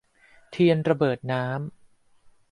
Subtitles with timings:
[0.51, 1.55] เทียนระเบิดน้ำ